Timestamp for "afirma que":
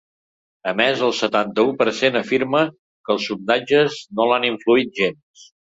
2.23-3.17